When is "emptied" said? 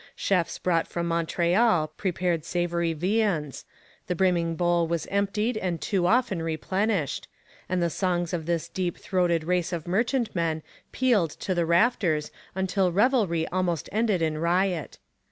5.11-5.57